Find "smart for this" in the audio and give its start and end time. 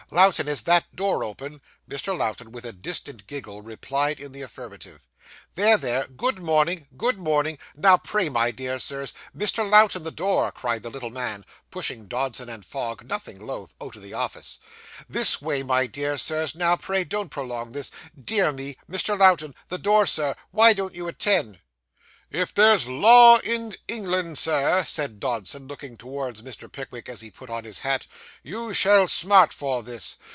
29.09-30.15